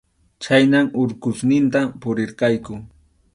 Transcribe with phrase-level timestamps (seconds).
[0.45, 2.73] Chhaynam Urqusninta puririrqayku.